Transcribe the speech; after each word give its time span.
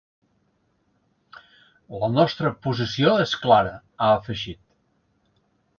La 2.05 2.09
nostra 2.15 2.53
posició 2.67 3.15
és 3.27 3.39
clara, 3.45 3.79
ha 4.07 4.13
afegit. 4.19 4.63